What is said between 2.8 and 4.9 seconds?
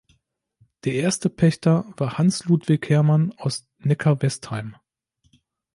Hermann aus Neckarwestheim.